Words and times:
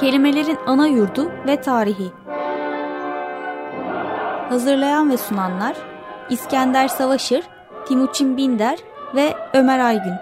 Kelimelerin 0.00 0.58
ana 0.66 0.86
yurdu 0.86 1.32
ve 1.46 1.60
tarihi. 1.60 2.12
Hazırlayan 4.48 5.10
ve 5.10 5.16
sunanlar 5.16 5.76
İskender 6.30 6.88
Savaşır, 6.88 7.44
Timuçin 7.88 8.36
Binder 8.36 8.78
ve 9.14 9.34
Ömer 9.54 9.78
Aygün. 9.78 10.14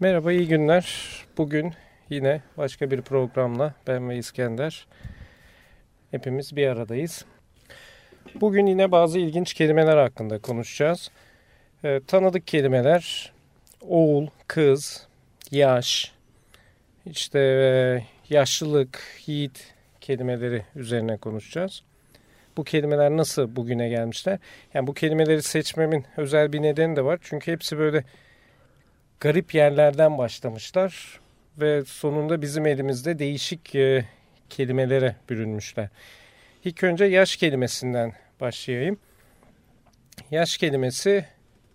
Merhaba, 0.00 0.32
iyi 0.32 0.48
günler. 0.48 1.10
Bugün 1.38 1.72
yine 2.10 2.42
başka 2.56 2.90
bir 2.90 3.02
programla 3.02 3.74
ben 3.86 4.08
ve 4.08 4.16
İskender 4.16 4.86
hepimiz 6.10 6.56
bir 6.56 6.66
aradayız. 6.66 7.24
Bugün 8.34 8.66
yine 8.66 8.92
bazı 8.92 9.18
ilginç 9.18 9.54
kelimeler 9.54 9.96
hakkında 9.96 10.38
konuşacağız. 10.38 11.10
E, 11.84 12.00
tanıdık 12.06 12.46
kelimeler 12.46 13.32
oğul, 13.80 14.26
kız, 14.46 15.06
yaş, 15.50 16.12
işte 17.06 17.38
e, 17.38 18.34
yaşlılık, 18.34 19.00
yiğit 19.26 19.74
kelimeleri 20.00 20.64
üzerine 20.76 21.16
konuşacağız. 21.16 21.82
Bu 22.56 22.64
kelimeler 22.64 23.10
nasıl 23.10 23.56
bugüne 23.56 23.88
gelmişler? 23.88 24.38
Yani 24.74 24.86
bu 24.86 24.94
kelimeleri 24.94 25.42
seçmemin 25.42 26.04
özel 26.16 26.52
bir 26.52 26.62
nedeni 26.62 26.96
de 26.96 27.04
var. 27.04 27.18
Çünkü 27.22 27.52
hepsi 27.52 27.78
böyle 27.78 28.04
garip 29.20 29.54
yerlerden 29.54 30.18
başlamışlar 30.18 31.20
ve 31.60 31.84
sonunda 31.84 32.42
bizim 32.42 32.66
elimizde 32.66 33.18
değişik 33.18 33.74
e, 33.74 34.04
kelimelere 34.50 35.16
bürünmüşler. 35.30 35.88
İlk 36.64 36.84
önce 36.84 37.04
yaş 37.04 37.36
kelimesinden 37.36 38.12
başlayayım. 38.40 38.98
Yaş 40.30 40.58
kelimesi, 40.58 41.24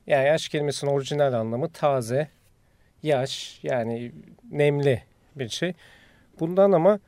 yani 0.07 0.27
yaş 0.27 0.49
kelimesinin 0.49 0.91
orijinal 0.91 1.33
anlamı 1.33 1.71
taze, 1.71 2.27
yaş 3.03 3.59
yani 3.63 4.11
nemli 4.51 5.03
bir 5.35 5.49
şey. 5.49 5.73
Bundan 6.39 6.71
ama 6.71 6.99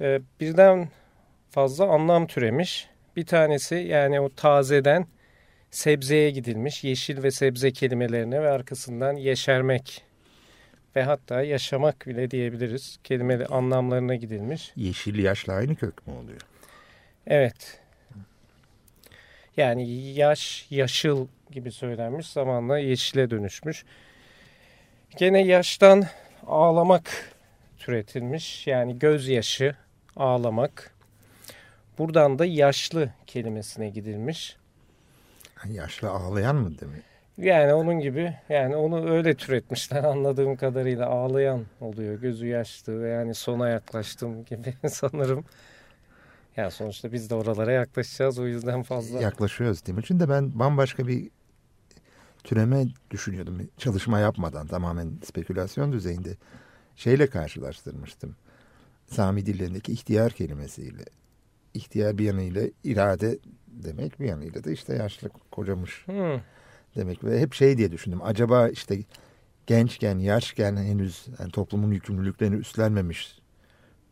e, 0.00 0.20
birden 0.40 0.88
fazla 1.50 1.86
anlam 1.86 2.26
türemiş. 2.26 2.88
Bir 3.16 3.26
tanesi 3.26 3.74
yani 3.74 4.20
o 4.20 4.28
tazeden 4.28 5.06
sebzeye 5.70 6.30
gidilmiş. 6.30 6.84
Yeşil 6.84 7.22
ve 7.22 7.30
sebze 7.30 7.70
kelimelerine 7.72 8.42
ve 8.42 8.48
arkasından 8.48 9.12
yeşermek 9.12 10.04
ve 10.96 11.02
hatta 11.02 11.42
yaşamak 11.42 12.06
bile 12.06 12.30
diyebiliriz. 12.30 12.98
Kelimeli 13.04 13.46
anlamlarına 13.46 14.14
gidilmiş. 14.14 14.72
Yeşil 14.76 15.18
yaşla 15.18 15.52
aynı 15.52 15.76
kök 15.76 16.06
mü 16.06 16.12
oluyor? 16.14 16.40
Evet. 17.28 17.80
Yani 19.56 19.90
yaş, 20.12 20.66
yaşıl 20.70 21.26
gibi 21.50 21.72
söylenmiş 21.72 22.26
zamanla 22.26 22.78
yeşile 22.78 23.30
dönüşmüş. 23.30 23.84
Gene 25.16 25.44
yaştan 25.44 26.04
ağlamak 26.46 27.32
türetilmiş. 27.78 28.66
Yani 28.66 28.98
gözyaşı, 28.98 29.76
ağlamak. 30.16 30.94
Buradan 31.98 32.38
da 32.38 32.44
yaşlı 32.44 33.10
kelimesine 33.26 33.88
gidilmiş. 33.88 34.56
Yaşlı 35.66 36.10
ağlayan 36.10 36.56
mı 36.56 36.72
demek? 36.80 37.02
Yani 37.38 37.74
onun 37.74 38.00
gibi 38.00 38.34
yani 38.48 38.76
onu 38.76 39.10
öyle 39.10 39.34
türetmişler 39.34 40.04
anladığım 40.04 40.56
kadarıyla 40.56 41.06
ağlayan 41.06 41.64
oluyor 41.80 42.20
gözü 42.20 42.46
yaşlı 42.46 43.02
ve 43.02 43.08
yani 43.08 43.34
sona 43.34 43.68
yaklaştım 43.68 44.44
gibi 44.44 44.74
sanırım. 44.88 45.44
Yani 46.58 46.70
sonuçta 46.70 47.12
biz 47.12 47.30
de 47.30 47.34
oralara 47.34 47.72
yaklaşacağız 47.72 48.38
o 48.38 48.46
yüzden 48.46 48.82
fazla. 48.82 49.20
Yaklaşıyoruz 49.20 49.86
değil 49.86 49.98
mi? 49.98 50.04
Çünkü 50.06 50.28
ben 50.28 50.58
bambaşka 50.58 51.06
bir 51.06 51.30
türeme 52.44 52.86
düşünüyordum. 53.10 53.68
Çalışma 53.76 54.18
yapmadan 54.18 54.66
tamamen 54.66 55.12
spekülasyon 55.24 55.92
düzeyinde 55.92 56.36
şeyle 56.96 57.26
karşılaştırmıştım. 57.26 58.36
Sami 59.06 59.46
dillerindeki 59.46 59.92
ihtiyar 59.92 60.32
kelimesiyle. 60.32 61.04
İhtiyar 61.74 62.18
bir 62.18 62.24
yanıyla 62.24 62.62
irade 62.84 63.38
demek 63.66 64.20
bir 64.20 64.26
yanıyla 64.26 64.64
da 64.64 64.70
işte 64.70 64.94
yaşlı 64.94 65.28
kocamış 65.50 66.06
hmm. 66.06 66.40
demek. 66.96 67.24
Ve 67.24 67.40
hep 67.40 67.54
şey 67.54 67.78
diye 67.78 67.92
düşündüm. 67.92 68.20
Acaba 68.22 68.68
işte 68.68 68.98
gençken, 69.66 70.18
yaşken 70.18 70.76
henüz 70.76 71.26
yani 71.38 71.50
toplumun 71.50 71.92
yükümlülüklerini 71.92 72.56
üstlenmemiş 72.56 73.37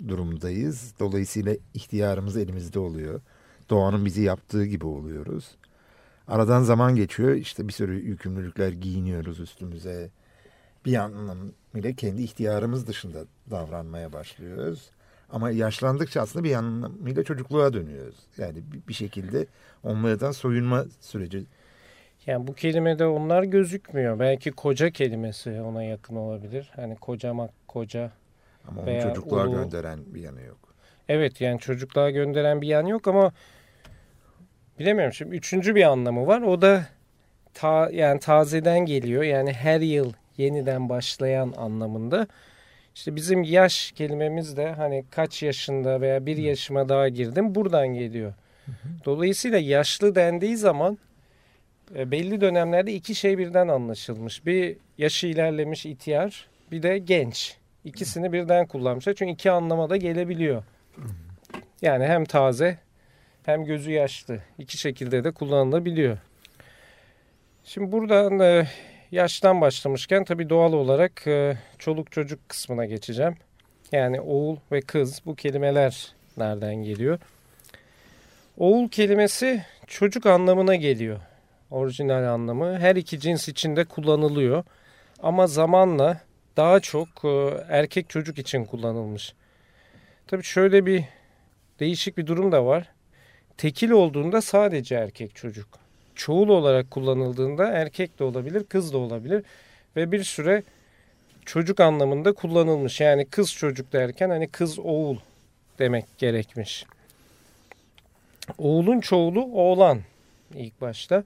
durumdayız. 0.09 0.95
Dolayısıyla 1.01 1.57
ihtiyarımız 1.75 2.37
elimizde 2.37 2.79
oluyor. 2.79 3.21
Doğanın 3.71 4.05
bizi 4.05 4.23
yaptığı 4.23 4.67
gibi 4.67 4.87
oluyoruz. 4.87 5.57
Aradan 6.29 6.63
zaman 6.63 6.97
geçiyor. 6.97 7.35
İşte 7.35 7.69
bir 7.69 7.73
sürü 7.73 8.01
yükümlülükler 8.01 8.73
giyiniyoruz 8.73 9.41
üstümüze. 9.41 10.11
Bir 10.85 10.95
anlamıyla 10.97 11.93
kendi 11.97 12.23
ihtiyarımız 12.23 12.87
dışında 12.87 13.25
davranmaya 13.51 14.13
başlıyoruz. 14.13 14.91
Ama 15.31 15.51
yaşlandıkça 15.51 16.21
aslında 16.21 16.45
bir 16.45 16.55
anlamıyla 16.55 17.25
çocukluğa 17.25 17.73
dönüyoruz. 17.73 18.17
Yani 18.39 18.63
bir 18.89 18.95
şekilde 18.95 19.47
onlardan 19.83 20.31
soyunma 20.31 20.85
süreci. 21.01 21.47
Yani 22.27 22.47
bu 22.47 22.55
kelimede 22.55 23.07
onlar 23.07 23.43
gözükmüyor. 23.43 24.19
Belki 24.19 24.51
koca 24.51 24.91
kelimesi 24.91 25.61
ona 25.61 25.83
yakın 25.83 26.17
olabilir. 26.17 26.71
Hani 26.77 26.97
kocamak, 26.97 27.51
koca. 27.69 28.13
Ama 28.69 28.83
onu 28.83 29.03
çocukluğa 29.03 29.47
ulu... 29.47 29.57
gönderen 29.57 30.15
bir 30.15 30.21
yanı 30.21 30.43
yok. 30.43 30.59
Evet 31.09 31.41
yani 31.41 31.61
çocukluğa 31.61 32.11
gönderen 32.11 32.63
bir 32.63 32.69
yan 32.69 32.87
yok 32.87 33.09
ama 33.09 33.33
bilemiyorum 34.79 35.13
şimdi 35.13 35.37
üçüncü 35.37 35.75
bir 35.75 35.83
anlamı 35.83 36.27
var. 36.27 36.43
O 36.43 36.63
da 36.63 36.87
ta, 37.55 37.91
yani 37.93 38.21
tazeden 38.21 38.79
geliyor. 38.79 39.23
Yani 39.23 39.53
her 39.53 39.81
yıl 39.81 40.13
yeniden 40.37 40.89
başlayan 40.89 41.55
anlamında. 41.57 42.27
İşte 42.95 43.17
bizim 43.17 43.43
yaş 43.43 43.93
kelimemiz 43.93 44.57
de 44.57 44.73
hani 44.73 45.05
kaç 45.11 45.43
yaşında 45.43 46.01
veya 46.01 46.27
bir 46.27 46.37
yaşıma 46.37 46.89
daha 46.89 47.09
girdim 47.09 47.55
buradan 47.55 47.89
geliyor. 47.89 48.35
Dolayısıyla 49.05 49.59
yaşlı 49.59 50.15
dendiği 50.15 50.57
zaman 50.57 50.99
e, 51.95 52.11
belli 52.11 52.41
dönemlerde 52.41 52.93
iki 52.93 53.15
şey 53.15 53.39
birden 53.39 53.69
anlaşılmış. 53.69 54.47
Bir 54.47 54.77
yaşı 54.99 55.27
ilerlemiş 55.27 55.87
ihtiyar 55.87 56.49
bir 56.71 56.83
de 56.83 56.99
genç. 56.99 57.57
İkisini 57.87 58.33
birden 58.33 58.67
kullanmışlar. 58.67 59.15
Çünkü 59.15 59.33
iki 59.33 59.51
anlama 59.51 59.91
da 59.91 59.97
gelebiliyor. 59.97 60.63
Yani 61.83 62.07
hem 62.07 62.25
taze 62.25 62.79
hem 63.45 63.65
gözü 63.65 63.91
yaşlı. 63.91 64.39
iki 64.59 64.79
şekilde 64.79 65.25
de 65.25 65.31
kullanılabiliyor. 65.31 66.19
Şimdi 67.65 67.93
buradan 67.93 68.41
e, 68.41 68.69
yaştan 69.11 69.61
başlamışken 69.61 70.25
tabii 70.25 70.51
doğal 70.51 70.73
olarak 70.73 71.27
e, 71.27 71.57
çoluk 71.79 72.13
çocuk 72.13 72.49
kısmına 72.49 72.85
geçeceğim. 72.85 73.37
Yani 73.93 74.21
oğul 74.21 74.57
ve 74.73 74.81
kız 74.81 75.23
bu 75.27 75.35
kelimeler 75.35 76.15
nereden 76.37 76.75
geliyor? 76.75 77.19
Oğul 78.59 78.89
kelimesi 78.89 79.65
çocuk 79.87 80.27
anlamına 80.27 80.75
geliyor. 80.75 81.21
Orijinal 81.71 82.25
anlamı 82.35 82.79
her 82.79 82.97
iki 82.97 83.21
cins 83.21 83.49
içinde 83.49 83.85
kullanılıyor. 83.85 84.65
Ama 85.23 85.47
zamanla 85.47 86.21
daha 86.57 86.81
çok 86.81 87.09
e, 87.25 87.29
erkek 87.69 88.11
çocuk 88.11 88.39
için 88.39 88.65
kullanılmış. 88.65 89.35
Tabii 90.27 90.43
şöyle 90.43 90.87
bir 90.87 91.05
değişik 91.81 92.19
bir 92.19 92.27
durum 92.27 92.53
da 92.53 92.67
var. 92.67 92.93
Tekil 93.57 93.91
olduğunda 93.91 94.43
sadece 94.43 94.95
erkek 94.95 95.35
çocuk 95.35 95.69
çoğul 96.15 96.49
olarak 96.49 96.91
kullanıldığında 96.91 97.69
erkek 97.69 98.19
de 98.19 98.25
olabilir, 98.25 98.65
kız 98.65 98.93
da 98.93 98.99
olabilir 98.99 99.45
ve 99.97 100.13
bir 100.13 100.25
süre 100.25 100.63
çocuk 101.45 101.81
anlamında 101.81 102.33
kullanılmış. 102.33 103.01
Yani 103.01 103.25
kız 103.25 103.53
çocuk 103.53 103.93
derken 103.93 104.31
hani 104.31 104.49
kız 104.49 104.79
oğul 104.79 105.17
demek 105.79 106.05
gerekmiş. 106.19 106.87
Oğulun 108.59 109.01
çoğulu 109.01 109.45
oğlan 109.45 110.01
ilk 110.55 110.81
başta. 110.81 111.25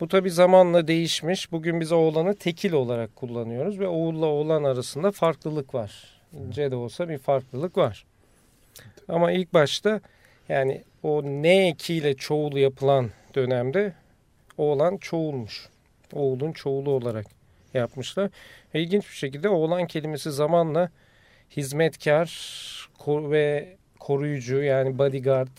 Bu 0.00 0.08
tabi 0.08 0.30
zamanla 0.30 0.88
değişmiş. 0.88 1.52
Bugün 1.52 1.80
biz 1.80 1.92
oğlanı 1.92 2.34
tekil 2.34 2.72
olarak 2.72 3.16
kullanıyoruz 3.16 3.80
ve 3.80 3.88
oğulla 3.88 4.26
oğlan 4.26 4.64
arasında 4.64 5.12
farklılık 5.12 5.74
var. 5.74 6.20
İnce 6.32 6.70
de 6.70 6.76
olsa 6.76 7.08
bir 7.08 7.18
farklılık 7.18 7.76
var. 7.76 8.04
Ama 9.08 9.32
ilk 9.32 9.54
başta 9.54 10.00
yani 10.48 10.84
o 11.02 11.22
ne 11.22 11.68
ekiyle 11.68 12.14
çoğul 12.14 12.56
yapılan 12.56 13.10
dönemde 13.34 13.92
oğlan 14.58 14.96
çoğulmuş. 14.96 15.68
Oğulun 16.12 16.52
çoğulu 16.52 16.90
olarak 16.90 17.26
yapmışlar. 17.74 18.30
Ve 18.74 18.80
ilginç 18.80 19.04
bir 19.10 19.16
şekilde 19.16 19.48
oğlan 19.48 19.86
kelimesi 19.86 20.32
zamanla 20.32 20.90
hizmetkar 21.56 22.28
ve 23.06 23.76
koruyucu 23.98 24.62
yani 24.62 24.98
bodyguard 24.98 25.58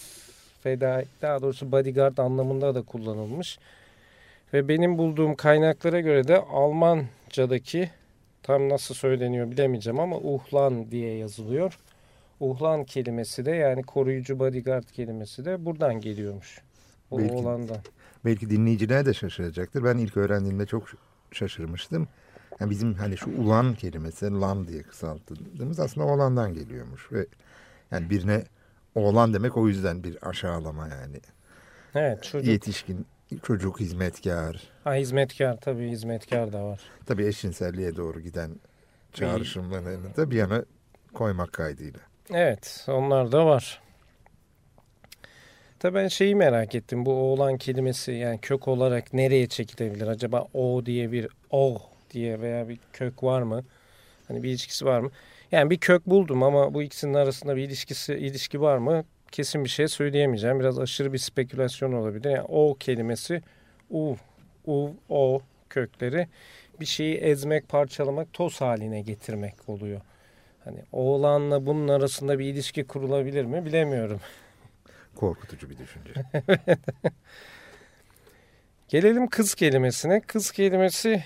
feda 0.64 1.04
daha 1.22 1.42
doğrusu 1.42 1.72
bodyguard 1.72 2.18
anlamında 2.18 2.76
da 2.76 2.81
kullanılmış. 2.81 3.60
Ve 4.56 4.68
benim 4.68 4.98
bulduğum 4.98 5.36
kaynaklara 5.36 6.00
göre 6.00 6.28
de 6.28 6.38
Almanca'daki 6.40 7.90
tam 8.44 8.69
nasıl 8.69 8.96
söyleniyor 8.96 9.52
bilemeyeceğim 9.52 10.00
ama 10.00 10.18
uhlan 10.18 10.92
diye 10.92 11.18
yazılıyor. 11.18 11.80
Uhlan 12.40 12.84
kelimesi 12.84 13.46
de 13.46 13.52
yani 13.52 13.84
koruyucu 13.84 14.40
bodyguard 14.40 14.84
kelimesi 14.84 15.46
de 15.46 15.66
buradan 15.66 16.02
geliyormuş. 16.02 16.62
O 17.12 17.19
belki, 17.19 17.34
oğlandan. 17.34 17.78
Belki 18.25 18.50
dinleyiciler 18.50 19.06
de 19.06 19.13
şaşıracaktır. 19.13 19.84
Ben 19.84 19.98
ilk 19.98 20.18
öğrendiğimde 20.18 20.66
çok 20.66 20.88
şaşırmıştım. 21.31 22.07
Yani 22.60 22.69
bizim 22.69 22.94
hani 22.94 23.18
şu 23.18 23.30
ulan 23.42 23.74
kelimesi 23.74 24.31
lan 24.31 24.68
diye 24.68 24.84
kısalttığımız 24.84 25.80
aslında 25.80 26.07
oğlandan 26.07 26.54
geliyormuş 26.54 27.12
ve 27.12 27.25
yani 27.92 28.10
birine 28.10 28.44
oğlan 28.96 29.34
demek 29.34 29.57
o 29.57 29.68
yüzden 29.68 30.04
bir 30.04 30.30
aşağılama 30.30 30.88
yani. 30.88 31.19
Evet 31.96 32.24
çocuk. 32.24 32.48
Yetişkin 32.48 33.06
çocuk 33.44 33.80
hizmetkar. 33.80 34.62
Ha 34.83 34.94
hizmetkar 34.94 35.57
tabii 35.57 35.89
hizmetkar 35.89 36.54
da 36.54 36.63
var. 36.66 36.81
Tabii 37.06 37.25
eşcinselliğe 37.25 37.95
doğru 37.95 38.19
giden 38.19 38.51
çağrışımlarını 39.13 40.16
da 40.16 40.31
bir 40.31 40.36
yana 40.36 40.66
koymak 41.13 41.54
kaydıyla. 41.54 42.00
Evet 42.33 42.86
onlar 42.88 43.31
da 43.31 43.45
var. 43.45 43.81
Tabii 45.80 45.95
ben 45.95 46.07
şeyi 46.07 46.36
merak 46.36 46.75
ettim. 46.75 47.06
Bu 47.06 47.13
oğlan 47.13 47.57
kelimesi 47.57 48.12
yani 48.12 48.39
kök 48.42 48.68
olarak 48.68 49.13
nereye 49.13 49.48
çekilebilir? 49.48 50.07
Acaba 50.07 50.48
o 50.54 50.86
diye 50.86 51.12
bir 51.12 51.28
o 51.51 51.81
diye 52.12 52.42
veya 52.42 52.69
bir 52.69 52.80
kök 52.94 53.24
var 53.24 53.42
mı? 53.42 53.63
Hani 54.28 54.44
bir 54.44 54.50
ilişkisi 54.50 54.86
var 54.86 55.00
mı? 55.00 55.12
Yani 55.51 55.69
bir 55.69 55.78
kök 55.78 56.06
buldum 56.06 56.44
ama 56.44 56.74
bu 56.74 56.83
ikisinin 56.83 57.13
arasında 57.13 57.56
bir 57.56 57.63
ilişkisi 57.63 58.13
ilişki 58.13 58.62
var 58.62 58.78
mı? 58.78 59.04
Kesin 59.31 59.63
bir 59.63 59.69
şey 59.69 59.88
söyleyemeyeceğim. 59.88 60.60
Biraz 60.60 60.80
aşırı 60.80 61.13
bir 61.13 61.18
spekülasyon 61.18 61.94
olabilir. 61.94 62.30
Yani 62.30 62.45
o 62.50 62.75
kelimesi 62.80 63.42
u, 63.89 64.16
u, 64.66 64.92
o 65.10 65.42
kökleri 65.69 66.27
bir 66.80 66.86
şeyi 66.86 67.16
ezmek, 67.16 67.69
parçalamak, 67.69 68.33
toz 68.33 68.62
haline 68.62 69.01
getirmek 69.01 69.69
oluyor. 69.69 70.01
Hani 70.66 70.80
oğlanla 70.92 71.66
bunun 71.66 71.88
arasında 71.88 72.39
bir 72.39 72.45
ilişki 72.45 72.83
kurulabilir 72.83 73.45
mi 73.45 73.66
bilemiyorum. 73.66 74.19
Korkutucu 75.16 75.69
bir 75.69 75.78
düşünce. 75.78 76.13
Gelelim 78.88 79.28
kız 79.28 79.56
kelimesine. 79.56 80.21
Kız 80.21 80.51
kelimesi 80.51 81.24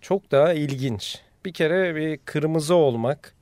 çok 0.00 0.30
daha 0.30 0.52
ilginç. 0.52 1.20
Bir 1.44 1.52
kere 1.52 1.96
bir 1.96 2.18
kırmızı 2.18 2.74
olmak 2.74 3.34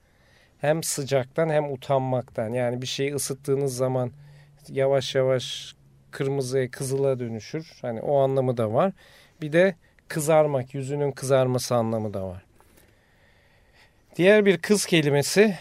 hem 0.61 0.83
sıcaktan 0.83 1.49
hem 1.49 1.73
utanmaktan. 1.73 2.53
Yani 2.53 2.83
bir 2.83 2.87
şeyi 2.87 3.15
ısıttığınız 3.15 3.77
zaman 3.77 4.13
yavaş 4.69 5.15
yavaş 5.15 5.75
kırmızıya 6.11 6.71
kızıla 6.71 7.19
dönüşür. 7.19 7.79
Hani 7.83 8.01
o 8.01 8.19
anlamı 8.19 8.57
da 8.57 8.73
var. 8.73 8.93
Bir 9.43 9.53
de 9.53 9.75
kızarmak, 10.09 10.75
yüzünün 10.75 11.13
kızarması 11.13 11.75
anlamı 11.75 12.15
da 12.15 12.29
var. 12.29 12.45
Diğer 14.17 14.47
bir 14.47 14.59
kız 14.59 14.87
kelimesi 14.87 15.55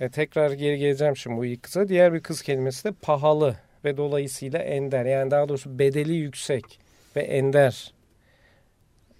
e, 0.00 0.08
tekrar 0.08 0.50
geri 0.50 0.78
geleceğim 0.78 1.16
şimdi 1.16 1.36
bu 1.36 1.44
ilk 1.44 1.62
kıza. 1.62 1.88
Diğer 1.88 2.12
bir 2.12 2.20
kız 2.20 2.42
kelimesi 2.42 2.84
de 2.84 2.92
pahalı 3.02 3.56
ve 3.84 3.96
dolayısıyla 3.96 4.58
ender. 4.58 5.04
Yani 5.04 5.30
daha 5.30 5.48
doğrusu 5.48 5.78
bedeli 5.78 6.12
yüksek 6.12 6.80
ve 7.16 7.20
ender 7.20 7.94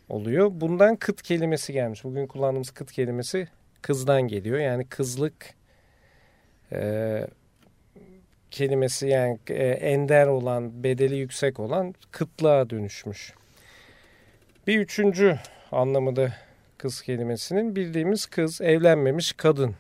oluyor. 0.09 0.51
Bundan 0.53 0.97
kıt 0.97 1.23
kelimesi 1.23 1.73
gelmiş. 1.73 2.05
Bugün 2.05 2.27
kullandığımız 2.27 2.71
kıt 2.71 2.93
kelimesi 2.93 3.49
kızdan 3.85 4.23
geliyor. 4.23 4.59
Yani 4.59 4.85
kızlık 4.85 5.55
e, 6.73 7.27
kelimesi 8.51 9.09
yani 9.09 9.39
e, 9.49 9.65
ender 9.65 10.27
olan, 10.27 10.85
bedeli 10.85 11.17
yüksek 11.17 11.61
olan 11.61 11.95
kıtlığa 12.11 12.71
dönüşmüş. 12.71 13.33
Bir 14.67 14.79
üçüncü 14.79 15.39
anlamı 15.73 16.17
da 16.17 16.33
kız 16.79 17.03
kelimesinin 17.03 17.77
bildiğimiz 17.77 18.27
kız, 18.27 18.61
evlenmemiş 18.61 19.33
kadın. 19.33 19.75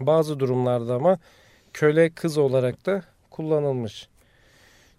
Bazı 0.00 0.40
durumlarda 0.40 0.94
ama 0.94 1.18
köle 1.72 2.10
kız 2.10 2.38
olarak 2.38 2.86
da 2.86 3.02
kullanılmış. 3.30 4.08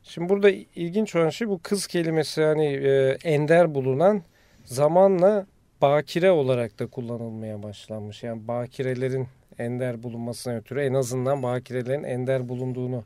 Şimdi 0.03 0.29
burada 0.29 0.49
ilginç 0.75 1.15
olan 1.15 1.29
şey 1.29 1.47
bu 1.47 1.59
kız 1.63 1.87
kelimesi 1.87 2.43
hani 2.43 2.65
e, 2.65 3.17
ender 3.23 3.75
bulunan 3.75 4.23
zamanla 4.65 5.45
bakire 5.83 6.31
olarak 6.31 6.79
da 6.79 6.87
kullanılmaya 6.87 7.63
başlanmış. 7.63 8.23
Yani 8.23 8.47
bakirelerin 8.47 9.27
ender 9.59 10.03
bulunmasına 10.03 10.55
ötürü 10.55 10.81
en 10.81 10.93
azından 10.93 11.43
bakirelerin 11.43 12.03
ender 12.03 12.49
bulunduğunu 12.49 13.03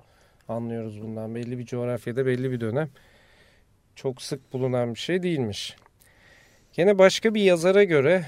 anlıyoruz 0.47 1.01
bundan. 1.01 1.35
Belli 1.35 1.59
bir 1.59 1.65
coğrafyada 1.65 2.25
belli 2.25 2.51
bir 2.51 2.59
dönem 2.59 2.89
çok 3.95 4.21
sık 4.21 4.53
bulunan 4.53 4.93
bir 4.93 4.99
şey 4.99 5.23
değilmiş. 5.23 5.75
Yine 6.75 6.97
başka 6.97 7.33
bir 7.33 7.41
yazara 7.41 7.83
göre 7.83 8.25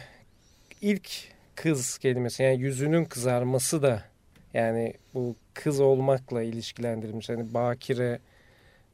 ilk 0.82 1.10
kız 1.56 1.98
kelimesi 1.98 2.44
yani 2.44 2.62
yüzünün 2.62 3.06
kızarması 3.06 3.84
da 3.84 4.04
yani 4.54 4.94
bu 5.14 5.36
kız 5.54 5.80
olmakla 5.80 6.42
ilişkilendirilmiş. 6.42 7.30
Hani 7.30 7.54
bakire 7.54 8.20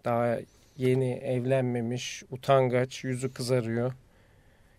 daha 0.06 0.38
yeni 0.78 1.14
evlenmemiş, 1.14 2.24
utangaç, 2.32 3.04
yüzü 3.04 3.34
kızarıyor. 3.34 3.94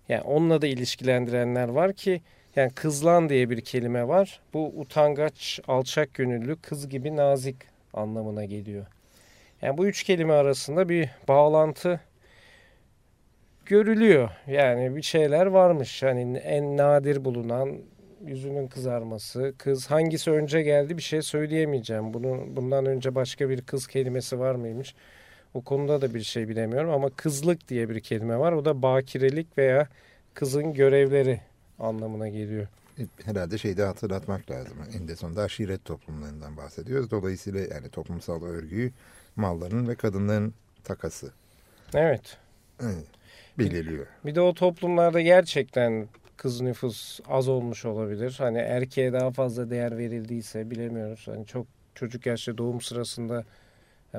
Yani 0.09 0.23
onunla 0.23 0.63
da 0.63 0.67
ilişkilendirenler 0.67 1.69
var 1.69 1.93
ki 1.93 2.21
yani 2.57 2.71
kızlan 2.71 3.29
diye 3.29 3.51
bir 3.51 3.61
kelime 3.61 4.09
var. 4.09 4.41
Bu 4.55 4.73
utangaç, 4.77 5.61
alçak 5.69 6.15
gönüllü, 6.15 6.57
kız 6.57 6.89
gibi 6.89 7.17
nazik 7.17 7.57
anlamına 7.95 8.45
geliyor. 8.45 8.87
Yani 9.63 9.79
bu 9.79 9.87
üç 9.87 10.03
kelime 10.03 10.33
arasında 10.33 10.89
bir 10.89 11.11
bağlantı 11.29 12.01
görülüyor. 13.67 14.31
Yani 14.47 14.97
bir 14.97 15.03
şeyler 15.03 15.47
varmış. 15.47 16.03
Hani 16.03 16.39
en 16.39 16.77
nadir 16.77 17.25
bulunan 17.25 17.79
yüzünün 18.27 18.69
kızarması, 18.69 19.55
kız 19.59 19.87
hangisi 19.87 20.31
önce 20.31 20.63
geldi 20.63 20.97
bir 20.97 21.03
şey 21.03 21.23
söyleyemeyeceğim. 21.23 22.15
Bunu 22.15 22.45
bundan 22.49 22.87
önce 22.87 23.15
başka 23.15 23.49
bir 23.49 23.63
kız 23.63 23.87
kelimesi 23.87 24.39
var 24.39 24.55
mıymış? 24.55 24.95
O 25.55 25.61
konuda 25.61 26.01
da 26.01 26.15
bir 26.15 26.23
şey 26.23 26.49
bilemiyorum 26.49 26.91
ama 26.91 27.11
kızlık 27.11 27.69
diye 27.69 27.89
bir 27.89 28.01
kelime 28.01 28.39
var. 28.39 28.53
O 28.53 28.65
da 28.65 28.83
bakirelik 28.83 29.59
veya 29.59 29.89
kızın 30.35 30.75
görevleri 30.75 31.41
anlamına 31.79 32.29
geliyor. 32.29 32.67
E, 32.99 33.03
herhalde 33.25 33.59
şeyde 33.59 33.85
hatırlatmak 33.85 34.51
lazım. 34.51 34.77
En 34.99 35.09
de 35.09 35.17
sonunda 35.17 35.43
aşiret 35.43 35.85
toplumlarından 35.85 36.57
bahsediyoruz. 36.57 37.11
Dolayısıyla 37.11 37.61
yani 37.61 37.89
toplumsal 37.89 38.43
örgüyü 38.43 38.93
malların 39.37 39.89
ve 39.89 39.95
kadınların 39.95 40.55
takası. 40.85 41.33
Evet. 41.95 42.37
evet 42.83 43.07
belirliyor. 43.59 44.07
Bir 44.25 44.35
de 44.35 44.41
o 44.41 44.55
toplumlarda 44.55 45.21
gerçekten 45.21 46.09
kız 46.37 46.61
nüfus 46.61 47.21
az 47.29 47.49
olmuş 47.49 47.85
olabilir. 47.85 48.35
Hani 48.39 48.59
erkeğe 48.59 49.13
daha 49.13 49.31
fazla 49.31 49.71
değer 49.71 49.99
verildiyse 49.99 50.71
bilemiyoruz. 50.71 51.29
Hani 51.29 51.47
çok 51.47 51.67
çocuk 51.95 52.27
yaşta 52.27 52.59
doğum 52.59 52.81
sırasında 52.81 53.45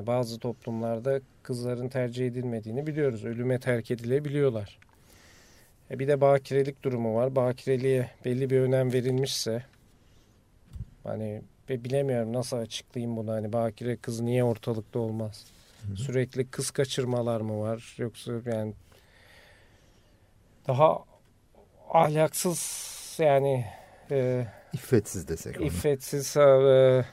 bazı 0.06 0.38
toplumlarda 0.38 1.20
kızların 1.42 1.88
tercih 1.88 2.26
edilmediğini 2.26 2.86
biliyoruz. 2.86 3.24
Ölüme 3.24 3.60
terk 3.60 3.90
edilebiliyorlar. 3.90 4.78
E 5.90 5.98
bir 5.98 6.08
de 6.08 6.20
bakirelik 6.20 6.82
durumu 6.82 7.14
var. 7.14 7.36
Bakireliğe 7.36 8.10
belli 8.24 8.50
bir 8.50 8.60
önem 8.60 8.92
verilmişse 8.92 9.62
hani 11.04 11.42
ve 11.70 11.84
bilemiyorum 11.84 12.32
nasıl 12.32 12.56
açıklayayım 12.56 13.16
bunu. 13.16 13.32
Hani 13.32 13.52
bakire 13.52 13.96
kız 13.96 14.20
niye 14.20 14.44
ortalıkta 14.44 14.98
olmaz? 14.98 15.46
Hı 15.86 15.92
hı. 15.92 15.96
Sürekli 15.96 16.50
kız 16.50 16.70
kaçırmalar 16.70 17.40
mı 17.40 17.60
var? 17.60 17.94
Yoksa 17.98 18.32
yani 18.46 18.74
daha 20.68 21.04
ahlaksız 21.90 22.88
yani 23.18 23.66
e, 24.10 24.46
iffetsiz 24.72 25.28
desek 25.28 25.60
onu. 25.60 25.66
İffetsiz 25.66 26.36
e, 26.36 27.04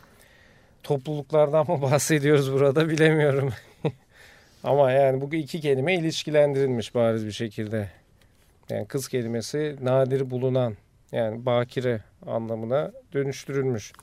topluluklardan 0.85 1.67
mı 1.67 1.81
bahsediyoruz 1.91 2.53
burada 2.53 2.89
bilemiyorum. 2.89 3.53
Ama 4.63 4.91
yani 4.91 5.21
bu 5.21 5.35
iki 5.35 5.61
kelime 5.61 5.95
ilişkilendirilmiş 5.95 6.95
bariz 6.95 7.25
bir 7.25 7.31
şekilde. 7.31 7.89
Yani 8.69 8.87
kız 8.87 9.07
kelimesi 9.07 9.75
nadir 9.81 10.29
bulunan 10.29 10.75
yani 11.11 11.45
bakire 11.45 12.01
anlamına 12.27 12.91
dönüştürülmüş. 13.13 13.93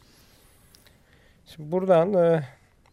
Şimdi 1.46 1.72
buradan 1.72 2.14
e, 2.14 2.42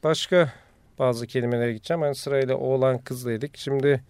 başka 0.03 0.53
bazı 0.99 1.27
kelimelere 1.27 1.73
gideceğim. 1.73 2.03
Yani 2.03 2.15
sırayla 2.15 2.55
oğlan 2.55 2.97
kız 2.97 3.25
dedik. 3.25 3.57
Şimdi 3.57 4.03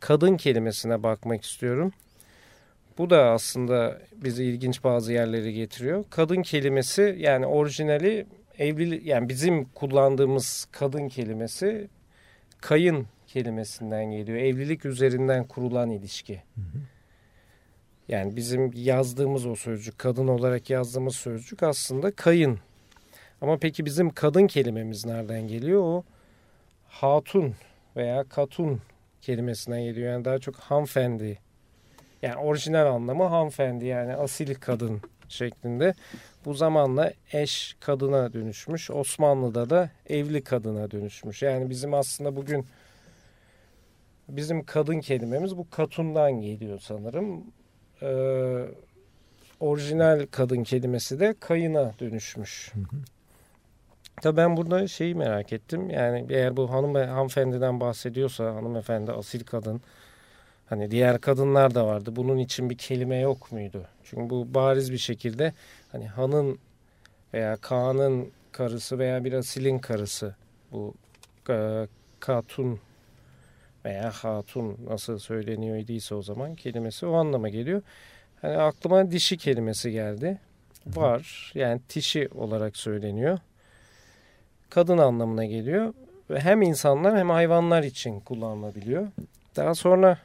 kadın 0.00 0.36
kelimesine 0.36 1.02
bakmak 1.02 1.44
istiyorum. 1.44 1.92
Bu 2.98 3.10
da 3.10 3.30
aslında 3.30 4.00
bizi 4.12 4.44
ilginç 4.44 4.84
bazı 4.84 5.12
yerleri 5.12 5.52
getiriyor. 5.52 6.04
Kadın 6.10 6.42
kelimesi 6.42 7.16
yani 7.18 7.46
orijinali 7.46 8.26
evli 8.58 9.08
yani 9.08 9.28
bizim 9.28 9.64
kullandığımız 9.64 10.68
kadın 10.72 11.08
kelimesi 11.08 11.88
kayın 12.60 13.06
kelimesinden 13.26 14.04
geliyor. 14.04 14.38
Evlilik 14.38 14.84
üzerinden 14.84 15.44
kurulan 15.44 15.90
ilişki. 15.90 16.34
Hı 16.34 16.60
hı. 16.60 16.78
Yani 18.08 18.36
bizim 18.36 18.70
yazdığımız 18.74 19.46
o 19.46 19.54
sözcük, 19.54 19.98
kadın 19.98 20.28
olarak 20.28 20.70
yazdığımız 20.70 21.16
sözcük 21.16 21.62
aslında 21.62 22.10
kayın. 22.10 22.58
Ama 23.40 23.58
peki 23.58 23.84
bizim 23.84 24.10
kadın 24.10 24.46
kelimemiz 24.46 25.06
nereden 25.06 25.48
geliyor? 25.48 25.82
O 25.82 26.04
hatun 26.88 27.54
veya 27.96 28.24
katun 28.24 28.80
kelimesinden 29.20 29.82
geliyor. 29.82 30.12
Yani 30.12 30.24
daha 30.24 30.38
çok 30.38 30.56
hanımefendi. 30.56 31.38
Yani 32.22 32.36
orijinal 32.36 32.86
anlamı 32.86 33.24
hanımefendi 33.24 33.86
yani 33.86 34.14
asil 34.14 34.54
kadın 34.54 35.00
şeklinde. 35.28 35.94
Bu 36.44 36.54
zamanla 36.54 37.12
eş 37.32 37.76
kadına 37.80 38.32
dönüşmüş. 38.32 38.90
Osmanlı'da 38.90 39.70
da 39.70 39.90
evli 40.08 40.44
kadına 40.44 40.90
dönüşmüş. 40.90 41.42
Yani 41.42 41.70
bizim 41.70 41.94
aslında 41.94 42.36
bugün 42.36 42.66
bizim 44.28 44.64
kadın 44.64 45.00
kelimemiz 45.00 45.56
bu 45.56 45.70
katundan 45.70 46.32
geliyor 46.32 46.80
sanırım. 46.80 47.44
Ee, 48.02 48.64
orijinal 49.60 50.26
kadın 50.30 50.64
kelimesi 50.64 51.20
de 51.20 51.34
kayına 51.40 51.92
dönüşmüş. 52.00 52.72
Hı 52.74 52.80
hı. 52.80 52.96
Tabii 54.22 54.36
ben 54.36 54.56
burada 54.56 54.88
şeyi 54.88 55.14
merak 55.14 55.52
ettim. 55.52 55.90
Yani 55.90 56.26
eğer 56.30 56.56
bu 56.56 56.70
hanım 56.70 56.94
hanımefendiden 56.94 57.80
bahsediyorsa 57.80 58.54
hanımefendi 58.54 59.12
asil 59.12 59.44
kadın 59.44 59.80
hani 60.66 60.90
diğer 60.90 61.20
kadınlar 61.20 61.74
da 61.74 61.86
vardı. 61.86 62.16
Bunun 62.16 62.38
için 62.38 62.70
bir 62.70 62.78
kelime 62.78 63.16
yok 63.16 63.52
muydu? 63.52 63.86
Çünkü 64.04 64.30
bu 64.30 64.54
bariz 64.54 64.92
bir 64.92 64.98
şekilde 64.98 65.52
hani 65.92 66.08
hanın 66.08 66.58
veya 67.34 67.56
Kaan'ın 67.56 68.30
karısı 68.52 68.98
veya 68.98 69.24
bir 69.24 69.32
asilin 69.32 69.78
karısı 69.78 70.34
bu 70.72 70.94
e, 71.50 71.86
katun 72.20 72.80
veya 73.84 74.10
hatun 74.10 74.78
nasıl 74.88 75.18
söyleniyor 75.18 75.76
idiyse 75.76 76.14
o 76.14 76.22
zaman 76.22 76.54
kelimesi 76.54 77.06
o 77.06 77.14
anlama 77.14 77.48
geliyor. 77.48 77.82
Hani 78.42 78.56
aklıma 78.56 79.10
dişi 79.10 79.36
kelimesi 79.36 79.90
geldi. 79.92 80.38
Var 80.86 81.52
yani 81.54 81.80
tişi 81.88 82.28
olarak 82.34 82.76
söyleniyor 82.76 83.38
kadın 84.74 84.98
anlamına 84.98 85.44
geliyor. 85.44 85.94
Ve 86.30 86.40
hem 86.40 86.62
insanlar 86.62 87.18
hem 87.18 87.30
hayvanlar 87.30 87.82
için 87.82 88.20
kullanılabiliyor. 88.20 89.08
Daha 89.56 89.74
sonra 89.74 90.18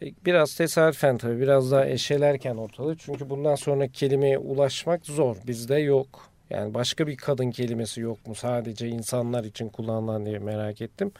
biraz 0.00 0.54
tesadüfen 0.54 1.18
tabii 1.18 1.40
biraz 1.40 1.70
daha 1.70 1.86
eşelerken 1.86 2.56
ortalığı. 2.56 2.96
Çünkü 2.96 3.30
bundan 3.30 3.54
sonra 3.54 3.88
kelimeye 3.88 4.38
ulaşmak 4.38 5.06
zor. 5.06 5.36
Bizde 5.46 5.76
yok. 5.76 6.30
Yani 6.50 6.74
başka 6.74 7.06
bir 7.06 7.16
kadın 7.16 7.50
kelimesi 7.50 8.00
yok 8.00 8.26
mu? 8.26 8.34
Sadece 8.34 8.88
insanlar 8.88 9.44
için 9.44 9.68
kullanılan 9.68 10.26
diye 10.26 10.38
merak 10.38 10.80
ettim. 10.80 11.12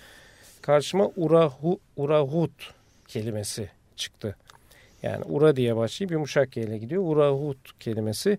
Karşıma 0.63 1.11
urahu, 1.17 1.81
urahut 1.97 2.75
kelimesi 3.09 3.71
çıktı. 3.97 4.37
Yani 5.03 5.25
ura 5.25 5.57
diye 5.57 5.77
başlayıp 5.77 6.13
yumuşak 6.13 6.57
ile 6.57 6.79
gidiyor. 6.79 7.03
Urahut 7.07 7.79
kelimesi. 7.81 8.39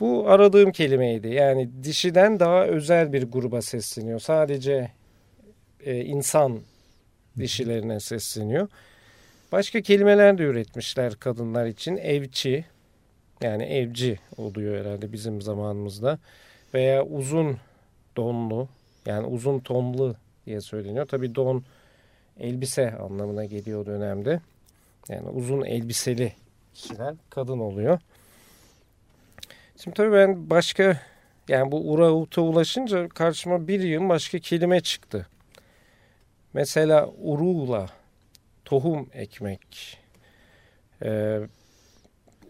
Bu 0.00 0.28
aradığım 0.28 0.72
kelimeydi. 0.72 1.28
Yani 1.28 1.70
dişiden 1.82 2.40
daha 2.40 2.64
özel 2.64 3.12
bir 3.12 3.22
gruba 3.22 3.62
sesleniyor. 3.62 4.20
Sadece 4.20 4.90
e, 5.84 6.00
insan 6.00 6.60
dişilerine 7.38 8.00
sesleniyor. 8.00 8.68
Başka 9.54 9.80
kelimeler 9.80 10.38
de 10.38 10.42
üretmişler 10.42 11.14
kadınlar 11.14 11.66
için. 11.66 11.96
Evçi 11.96 12.64
yani 13.42 13.62
evci 13.62 14.18
oluyor 14.36 14.84
herhalde 14.84 15.12
bizim 15.12 15.42
zamanımızda. 15.42 16.18
Veya 16.74 17.04
uzun 17.04 17.56
donlu 18.16 18.68
yani 19.06 19.26
uzun 19.26 19.60
tonlu 19.60 20.16
diye 20.46 20.60
söyleniyor. 20.60 21.06
Tabi 21.06 21.34
don 21.34 21.64
elbise 22.40 22.92
anlamına 22.96 23.44
geliyor 23.44 23.86
dönemde. 23.86 24.40
Yani 25.08 25.28
uzun 25.28 25.62
elbiseli 25.62 26.32
kişiler 26.74 27.14
kadın 27.30 27.58
oluyor. 27.58 27.98
Şimdi 29.82 29.96
tabii 29.96 30.12
ben 30.12 30.50
başka 30.50 31.00
yani 31.48 31.72
bu 31.72 31.92
urahuta 31.92 32.42
ulaşınca 32.42 33.08
karşıma 33.08 33.68
bir 33.68 33.80
yıl 33.80 34.08
başka 34.08 34.38
kelime 34.38 34.80
çıktı. 34.80 35.26
Mesela 36.52 37.10
urula, 37.22 37.88
tohum 38.64 39.08
ekmek, 39.12 39.98
ee, 41.02 41.40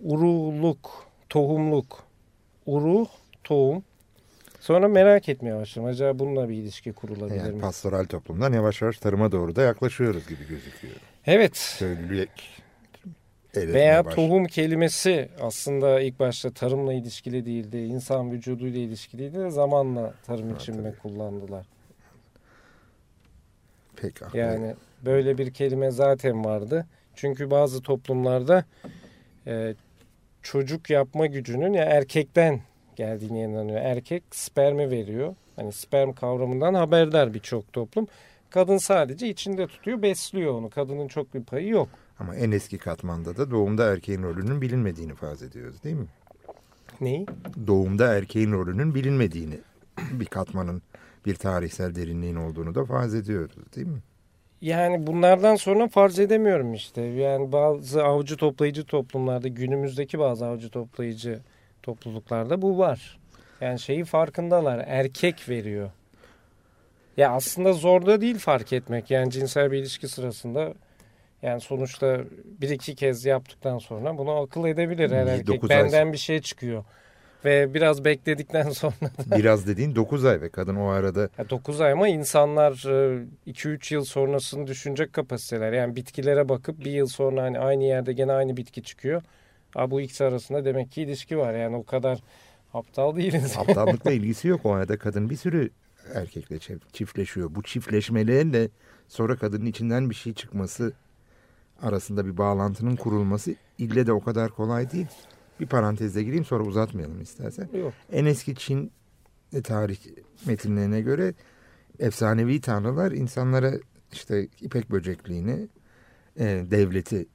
uruluk, 0.03 1.07
tohumluk, 1.29 2.05
uru, 2.67 3.07
tohum. 3.45 3.85
Sonra 4.61 4.89
merak 4.89 5.29
etmeye 5.29 5.57
başladım. 5.57 5.89
Acaba 5.89 6.19
bununla 6.19 6.49
bir 6.49 6.55
ilişki 6.55 6.93
kurulabilir 6.93 7.37
yani 7.37 7.53
mi? 7.53 7.61
Pastoral 7.61 8.05
toplumdan 8.05 8.53
yavaş 8.53 8.83
yavaş 8.83 8.99
tarıma 8.99 9.33
doğru 9.33 9.57
da 9.57 9.63
yaklaşıyoruz 9.63 10.29
gibi 10.29 10.49
gözüküyor. 10.49 10.95
Evet. 11.27 11.57
Söyleyek 11.57 12.65
veya 13.57 14.05
baş. 14.05 14.15
tohum 14.15 14.45
kelimesi 14.45 15.29
aslında 15.41 16.01
ilk 16.01 16.19
başta 16.21 16.51
tarımla 16.51 16.93
ilişkili 16.93 17.47
değildi. 17.47 17.77
insan 17.77 18.33
vücuduyla 18.33 18.81
ilişkiliydi 18.81 19.39
de 19.39 19.51
zamanla 19.51 20.15
tarım 20.27 20.51
ha, 20.51 20.57
için 20.57 20.83
mi 20.83 20.95
kullandılar? 21.03 21.67
Pek 24.13 24.35
Yani 24.35 24.75
böyle 25.05 25.39
bir 25.39 25.55
kelime 25.55 25.91
zaten 25.91 26.45
vardı. 26.45 26.87
Çünkü 27.15 27.51
bazı 27.51 27.83
toplumlarda 27.83 28.65
e, 29.47 29.75
çocuk 30.43 30.91
yapma 30.91 31.27
gücünün 31.27 31.73
ya 31.73 31.85
erkekten 31.85 32.61
geldiğine 32.97 33.43
inanıyor. 33.43 33.81
Erkek 33.81 34.23
spermi 34.31 34.91
veriyor. 34.91 35.35
Hani 35.57 35.73
sperm 35.73 36.13
kavramından 36.13 36.75
haberdar 36.75 37.35
birçok 37.35 37.73
toplum. 37.73 38.07
Kadın 38.51 38.77
sadece 38.77 39.29
içinde 39.29 39.67
tutuyor, 39.67 40.03
besliyor 40.03 40.55
onu. 40.55 40.71
Kadının 40.71 41.09
çok 41.09 41.35
bir 41.35 41.43
payı 41.43 41.69
yok. 41.69 41.89
Ama 42.19 42.37
en 42.37 42.51
eski 42.51 42.79
katmanda 42.79 43.37
da 43.37 43.51
doğumda 43.51 43.93
erkeğin 43.93 44.23
rolünün 44.23 44.61
bilinmediğini 44.61 45.15
farz 45.15 45.43
ediyoruz 45.43 45.85
değil 45.85 45.97
mi? 45.97 46.07
Neyi? 47.01 47.27
Doğumda 47.67 48.15
erkeğin 48.15 48.53
rolünün 48.53 48.95
bilinmediğini 48.95 49.59
bir 50.13 50.27
katmanın 50.27 50.83
bir 51.27 51.35
tarihsel 51.35 51.95
derinliğin 51.95 52.37
olduğunu 52.37 52.75
da 52.75 52.85
farz 52.85 53.15
ediyoruz 53.15 53.57
değil 53.77 53.87
mi? 53.87 54.03
Yani 54.61 55.07
bunlardan 55.07 55.57
sonra 55.57 55.89
farz 55.89 56.19
edemiyorum 56.19 56.75
işte. 56.75 57.03
Yani 57.03 57.53
bazı 57.53 58.05
avcı 58.05 58.37
toplayıcı 58.37 58.85
toplumlarda 58.85 59.49
günümüzdeki 59.49 60.19
bazı 60.19 60.47
avcı 60.47 60.71
toplayıcı 60.71 61.41
topluluklarda 61.83 62.63
bu 62.63 62.79
var. 62.79 63.19
Yani 63.61 63.79
şeyi 63.79 64.05
farkındalar. 64.05 64.85
Erkek 64.87 65.49
veriyor. 65.49 65.91
Ya 67.17 67.31
aslında 67.31 67.73
zor 67.73 68.07
da 68.07 68.21
değil 68.21 68.39
fark 68.39 68.73
etmek. 68.73 69.11
Yani 69.11 69.31
cinsel 69.31 69.73
bir 69.73 69.79
ilişki 69.79 70.09
sırasında 70.09 70.75
yani 71.43 71.61
sonuçta 71.61 72.21
bir 72.61 72.69
iki 72.71 72.95
kez 72.95 73.25
yaptıktan 73.25 73.79
sonra 73.79 74.19
bunu 74.19 74.31
akıl 74.31 74.67
edebilir 74.67 75.11
her 75.11 75.27
erkek. 75.27 75.69
Benden 75.69 76.07
ay. 76.07 76.13
bir 76.13 76.19
şey 76.19 76.41
çıkıyor. 76.41 76.85
Ve 77.45 77.75
biraz 77.75 78.05
bekledikten 78.05 78.71
sonra 78.71 78.95
da... 79.03 79.37
Biraz 79.39 79.67
dediğin 79.67 79.95
9 79.95 80.25
ay 80.25 80.41
ve 80.41 80.49
kadın 80.49 80.77
o 80.77 80.87
arada... 80.87 81.29
9 81.51 81.81
ay 81.81 81.93
ama 81.93 82.09
insanlar 82.09 82.73
2-3 82.73 83.93
e, 83.93 83.95
yıl 83.95 84.05
sonrasını 84.05 84.67
düşünecek 84.67 85.13
kapasiteler. 85.13 85.73
Yani 85.73 85.97
bitkilere 85.97 86.49
bakıp 86.49 86.85
bir 86.85 86.91
yıl 86.91 87.07
sonra 87.07 87.43
hani 87.43 87.59
aynı 87.59 87.85
yerde 87.85 88.13
gene 88.13 88.33
aynı 88.33 88.57
bitki 88.57 88.83
çıkıyor. 88.83 89.23
Ha, 89.75 89.91
bu 89.91 90.01
ikisi 90.01 90.25
arasında 90.25 90.65
demek 90.65 90.93
ki 90.93 91.03
ilişki 91.03 91.39
var. 91.39 91.55
Yani 91.55 91.77
o 91.77 91.85
kadar 91.85 92.19
aptal 92.75 93.17
değiliz. 93.17 93.55
Aptallıkla 93.59 94.13
ilgisi 94.13 94.49
yok. 94.49 94.61
O 94.65 94.73
arada 94.73 94.99
kadın 94.99 95.31
bir 95.31 95.37
sürü 95.37 95.71
erkekle 96.15 96.59
çiftleşiyor. 96.93 97.55
Bu 97.55 97.63
çiftleşmelerle 97.63 98.69
sonra 99.09 99.37
kadının 99.37 99.67
içinden 99.67 100.11
bir 100.11 100.15
şey 100.15 100.35
çıkması 100.35 100.93
arasında 101.83 102.27
bir 102.27 102.37
bağlantının 102.37 102.97
kurulması 102.97 103.55
ille 103.79 104.07
de 104.07 104.13
o 104.13 104.21
kadar 104.21 104.51
kolay 104.51 104.91
değil. 104.91 105.07
Bir 105.61 105.67
parantezde 105.67 106.23
gireyim 106.23 106.45
sonra 106.45 106.65
uzatmayalım 106.65 107.21
istersen. 107.21 107.69
Yok. 107.73 107.93
En 108.13 108.25
eski 108.25 108.55
Çin 108.55 108.93
tarih 109.65 109.99
metinlerine 110.47 111.01
göre 111.01 111.35
efsanevi 111.99 112.61
tanrılar 112.61 113.13
insanlara 113.13 113.73
işte 114.13 114.49
ipek 114.61 114.91
böcekliğini, 114.91 115.69
e, 116.39 116.45
devleti 116.71 117.27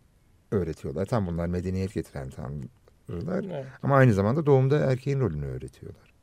öğretiyorlar. 0.52 1.06
Tam 1.06 1.28
bunlar 1.28 1.48
medeniyet 1.48 1.94
getiren 1.94 2.30
tanrılar. 2.30 3.44
Evet. 3.44 3.66
Ama 3.84 3.96
aynı 3.96 4.14
zamanda 4.14 4.46
doğumda 4.46 4.78
erkeğin 4.78 5.20
rolünü 5.20 5.46
öğretiyorlar. 5.46 6.14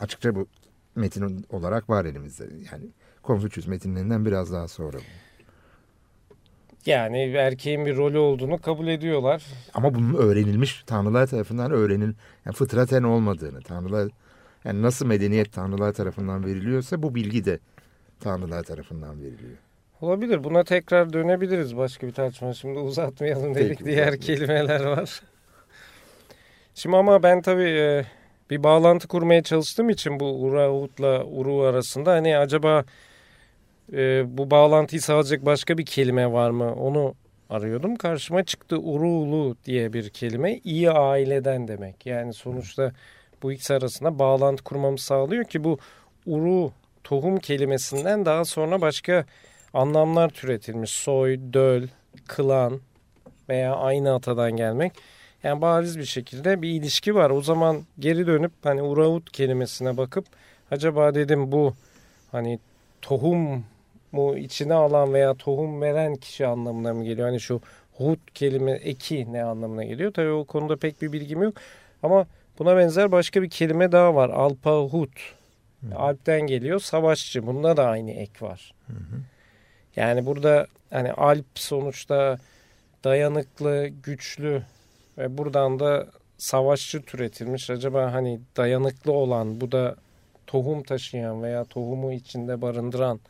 Açıkça 0.00 0.34
bu 0.34 0.46
metin 0.94 1.46
olarak 1.50 1.90
var 1.90 2.04
elimizde. 2.04 2.44
Yani 2.72 2.86
Konfüçyüs 3.22 3.66
metinlerinden 3.66 4.24
biraz 4.24 4.52
daha 4.52 4.68
sonra 4.68 4.98
bu. 4.98 5.02
Yani 6.86 7.22
erkeğin 7.22 7.86
bir 7.86 7.96
rolü 7.96 8.18
olduğunu 8.18 8.58
kabul 8.58 8.88
ediyorlar. 8.88 9.42
Ama 9.74 9.94
bunun 9.94 10.14
öğrenilmiş 10.14 10.82
tanrılar 10.86 11.26
tarafından 11.26 11.72
öğrenil, 11.72 12.12
yani 12.46 12.54
fıtraten 12.54 13.02
olmadığını, 13.02 13.60
tanrılar 13.62 14.08
yani 14.64 14.82
nasıl 14.82 15.06
medeniyet 15.06 15.52
tanrılar 15.52 15.92
tarafından 15.92 16.46
veriliyorsa 16.46 17.02
bu 17.02 17.14
bilgi 17.14 17.44
de 17.44 17.58
tanrılar 18.20 18.62
tarafından 18.62 19.22
veriliyor. 19.22 19.56
Olabilir. 20.00 20.44
Buna 20.44 20.64
tekrar 20.64 21.12
dönebiliriz 21.12 21.76
başka 21.76 22.06
bir 22.06 22.12
tartışma. 22.12 22.54
Şimdi 22.54 22.78
uzatmayalım 22.78 23.54
dedik. 23.54 23.78
Peki, 23.78 23.84
Diğer 23.84 24.20
kelimeler 24.20 24.84
var. 24.84 25.20
Şimdi 26.74 26.96
ama 26.96 27.22
ben 27.22 27.42
tabii 27.42 27.70
e, 27.70 28.04
bir 28.50 28.62
bağlantı 28.62 29.08
kurmaya 29.08 29.42
çalıştığım 29.42 29.90
için 29.90 30.20
bu 30.20 30.42
Urahut'la 30.42 31.24
Uru 31.24 31.62
arasında 31.62 32.12
hani 32.12 32.38
acaba 32.38 32.84
e, 33.92 34.24
bu 34.38 34.50
bağlantıyı 34.50 35.02
sağlayacak 35.02 35.46
başka 35.46 35.78
bir 35.78 35.86
kelime 35.86 36.32
var 36.32 36.50
mı 36.50 36.74
onu 36.74 37.14
arıyordum. 37.50 37.96
Karşıma 37.96 38.44
çıktı 38.44 38.78
urulu 38.78 39.56
diye 39.64 39.92
bir 39.92 40.10
kelime. 40.10 40.60
iyi 40.64 40.90
aileden 40.90 41.68
demek. 41.68 42.06
Yani 42.06 42.34
sonuçta 42.34 42.92
bu 43.42 43.52
ikisi 43.52 43.74
arasında 43.74 44.18
bağlantı 44.18 44.64
kurmamı 44.64 44.98
sağlıyor 44.98 45.44
ki 45.44 45.64
bu 45.64 45.78
uru 46.26 46.72
tohum 47.04 47.38
kelimesinden 47.38 48.24
daha 48.24 48.44
sonra 48.44 48.80
başka 48.80 49.24
anlamlar 49.74 50.28
türetilmiş. 50.28 50.90
Soy, 50.90 51.40
döl, 51.52 51.82
klan 52.28 52.80
veya 53.48 53.74
aynı 53.74 54.14
atadan 54.14 54.52
gelmek. 54.56 54.92
Yani 55.42 55.60
bariz 55.60 55.98
bir 55.98 56.04
şekilde 56.04 56.62
bir 56.62 56.68
ilişki 56.68 57.14
var. 57.14 57.30
O 57.30 57.42
zaman 57.42 57.82
geri 57.98 58.26
dönüp 58.26 58.52
hani 58.62 58.82
uraut 58.82 59.32
kelimesine 59.32 59.96
bakıp 59.96 60.26
acaba 60.70 61.14
dedim 61.14 61.52
bu 61.52 61.74
hani 62.32 62.58
tohum 63.02 63.64
mu 64.14 64.38
içine 64.38 64.74
alan 64.74 65.14
veya 65.14 65.34
tohum 65.34 65.80
veren 65.80 66.16
kişi 66.16 66.46
anlamına 66.46 66.94
mı 66.94 67.04
geliyor? 67.04 67.28
Hani 67.28 67.40
şu 67.40 67.60
hut 67.92 68.18
kelime 68.34 68.72
eki 68.72 69.32
ne 69.32 69.44
anlamına 69.44 69.84
geliyor? 69.84 70.12
Tabii 70.12 70.30
o 70.30 70.44
konuda 70.44 70.76
pek 70.76 71.02
bir 71.02 71.12
bilgim 71.12 71.42
yok. 71.42 71.54
Ama 72.02 72.26
buna 72.58 72.76
benzer 72.76 73.12
başka 73.12 73.42
bir 73.42 73.50
kelime 73.50 73.92
daha 73.92 74.14
var. 74.14 74.30
Alpahut. 74.30 75.10
Alp'ten 75.94 76.40
geliyor. 76.40 76.80
Savaşçı. 76.80 77.46
Bunda 77.46 77.76
da 77.76 77.86
aynı 77.86 78.10
ek 78.10 78.32
var. 78.40 78.74
Hı 78.86 78.92
hı. 78.92 79.20
Yani 79.96 80.26
burada 80.26 80.66
hani 80.90 81.12
Alp 81.12 81.46
sonuçta 81.54 82.38
dayanıklı, 83.04 83.86
güçlü 83.86 84.62
ve 85.18 85.38
buradan 85.38 85.78
da 85.80 86.06
savaşçı 86.38 87.02
türetilmiş. 87.02 87.70
Acaba 87.70 88.12
hani 88.12 88.40
dayanıklı 88.56 89.12
olan 89.12 89.60
bu 89.60 89.72
da 89.72 89.96
tohum 90.46 90.82
taşıyan 90.82 91.42
veya 91.42 91.64
tohumu 91.64 92.12
içinde 92.12 92.62
barındıran 92.62 93.20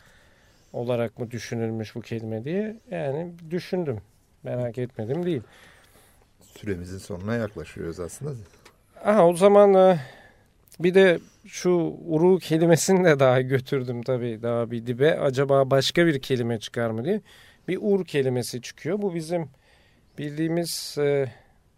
olarak 0.74 1.18
mı 1.18 1.30
düşünülmüş 1.30 1.94
bu 1.94 2.00
kelime 2.00 2.44
diye 2.44 2.76
yani 2.90 3.32
düşündüm. 3.50 3.98
Merak 4.42 4.78
etmedim 4.78 5.26
değil. 5.26 5.42
Süremizin 6.40 6.98
sonuna 6.98 7.34
yaklaşıyoruz 7.36 8.00
aslında. 8.00 8.32
Aha 9.04 9.26
o 9.26 9.36
zaman 9.36 9.74
e, 9.74 9.98
bir 10.80 10.94
de 10.94 11.18
şu 11.46 11.70
uru 12.06 12.38
kelimesini 12.38 13.04
de 13.04 13.20
daha 13.20 13.40
götürdüm 13.40 14.02
tabii 14.02 14.42
daha 14.42 14.70
bir 14.70 14.86
dibe. 14.86 15.18
Acaba 15.18 15.70
başka 15.70 16.06
bir 16.06 16.22
kelime 16.22 16.58
çıkar 16.60 16.90
mı 16.90 17.04
diye. 17.04 17.20
Bir 17.68 17.78
ur 17.80 18.04
kelimesi 18.04 18.62
çıkıyor. 18.62 19.02
Bu 19.02 19.14
bizim 19.14 19.48
bildiğimiz 20.18 20.96
e, 20.98 21.32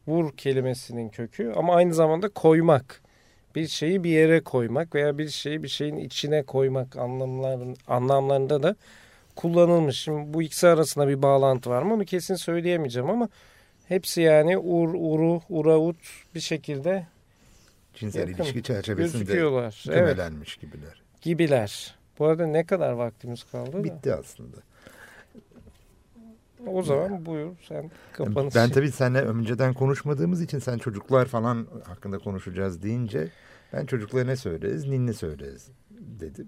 vur 0.06 0.36
kelimesinin 0.36 1.08
kökü 1.08 1.52
ama 1.56 1.74
aynı 1.74 1.94
zamanda 1.94 2.28
koymak. 2.28 3.02
Bir 3.56 3.68
şeyi 3.68 4.04
bir 4.04 4.10
yere 4.10 4.40
koymak 4.40 4.94
veya 4.94 5.18
bir 5.18 5.28
şeyi 5.28 5.62
bir 5.62 5.68
şeyin 5.68 5.96
içine 5.96 6.42
koymak 6.42 6.96
anlamların, 6.96 7.76
anlamlarında 7.86 8.62
da 8.62 8.76
kullanılmış. 9.36 10.00
Şimdi 10.00 10.34
bu 10.34 10.42
ikisi 10.42 10.68
arasında 10.68 11.08
bir 11.08 11.22
bağlantı 11.22 11.70
var 11.70 11.82
mı 11.82 11.94
onu 11.94 12.04
kesin 12.04 12.34
söyleyemeyeceğim 12.34 13.10
ama 13.10 13.28
hepsi 13.88 14.20
yani 14.20 14.58
ur, 14.58 14.88
uru, 14.94 15.42
uraut 15.48 15.96
bir 16.34 16.40
şekilde 16.40 17.06
cinsel 17.94 18.28
yakın, 18.28 18.42
ilişki 18.42 18.62
çerçevesinde 18.62 19.32
temelenmiş 19.84 20.58
evet. 20.60 20.72
gibiler. 20.72 21.02
Gibiler. 21.20 21.94
Bu 22.18 22.26
arada 22.26 22.46
ne 22.46 22.64
kadar 22.64 22.92
vaktimiz 22.92 23.44
kaldı? 23.44 23.84
Bitti 23.84 24.10
da? 24.10 24.16
aslında. 24.16 24.56
O 26.66 26.82
zaman 26.82 27.26
buyur 27.26 27.50
sen 27.68 27.90
kapanış. 28.12 28.54
Ben 28.54 28.70
tabii 28.70 28.92
seninle 28.92 29.20
önceden 29.20 29.74
konuşmadığımız 29.74 30.42
için 30.42 30.58
sen 30.58 30.78
çocuklar 30.78 31.26
falan 31.26 31.66
hakkında 31.84 32.18
konuşacağız 32.18 32.82
deyince 32.82 33.30
ben 33.72 33.86
çocuklara 33.86 34.24
ne 34.24 34.36
söyleriz? 34.36 34.84
Ninni 34.84 35.14
söyleriz 35.14 35.68
dedim. 35.90 36.46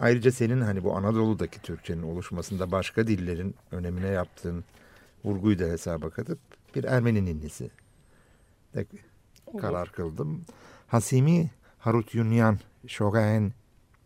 Ayrıca 0.00 0.32
senin 0.32 0.60
hani 0.60 0.84
bu 0.84 0.96
Anadolu'daki 0.96 1.62
Türkçenin 1.62 2.02
oluşmasında 2.02 2.72
başka 2.72 3.06
dillerin 3.06 3.54
önemine 3.70 4.08
yaptığın 4.08 4.64
vurguyu 5.24 5.58
da 5.58 5.64
hesaba 5.64 6.10
katıp 6.10 6.38
bir 6.74 6.84
Ermeni 6.84 7.24
ninnisi 7.24 7.70
de 8.74 8.86
karar 9.60 9.92
kıldım. 9.92 10.44
Hasimi 10.86 11.50
Harut 11.78 12.14
Yunyan 12.14 12.58
Şogaen 12.86 13.52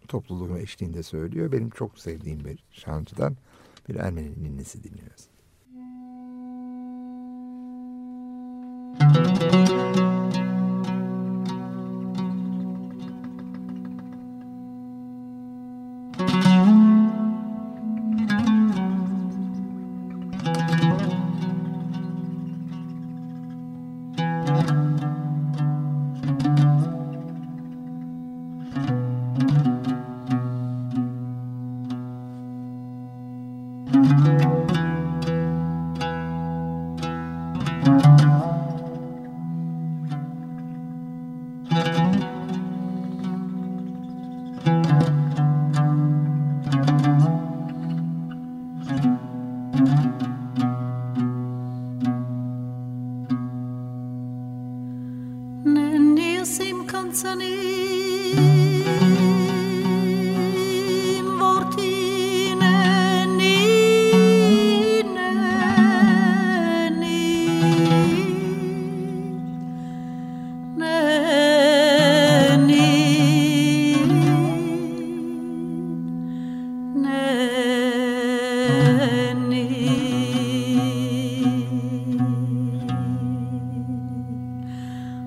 topluluğu 0.09 0.59
eşliğinde 0.59 1.03
söylüyor. 1.03 1.53
Benim 1.53 1.71
çok 1.71 1.99
sevdiğim 1.99 2.45
bir 2.45 2.65
şancıdan 2.73 3.37
bir 3.89 3.95
Ermeni 3.95 4.43
ninnisi 4.43 4.85
dinliyoruz. 4.85 5.29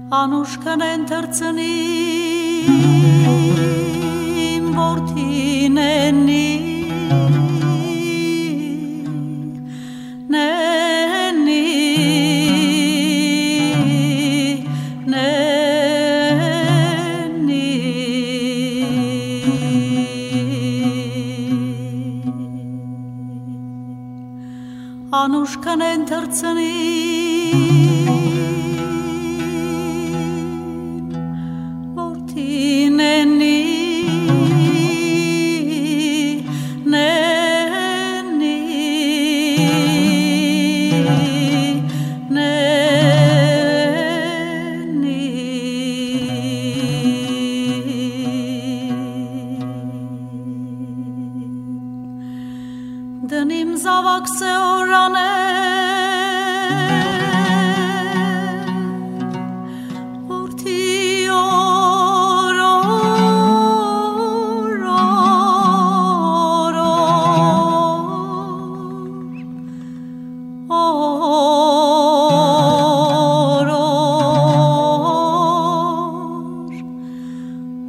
Anușcă 0.10 0.76
ne-ntărțănit 0.76 1.90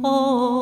哦。 0.03 0.60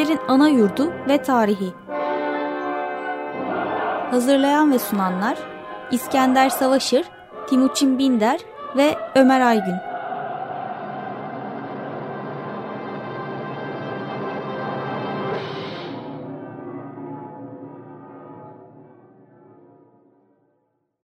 Kelimelerin 0.00 0.28
ana 0.28 0.48
yurdu 0.48 0.92
ve 1.08 1.22
tarihi. 1.22 1.72
Hazırlayan 4.10 4.72
ve 4.72 4.78
sunanlar 4.78 5.38
İskender 5.90 6.48
Savaşır, 6.50 7.06
Timuçin 7.48 7.98
Binder 7.98 8.40
ve 8.76 8.94
Ömer 9.14 9.40
Aygün. 9.40 9.89